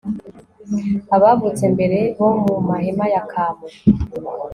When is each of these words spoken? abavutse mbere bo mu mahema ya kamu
abavutse 1.15 1.63
mbere 1.73 1.97
bo 2.17 2.29
mu 2.41 2.55
mahema 2.69 3.05
ya 3.13 3.23
kamu 3.31 3.65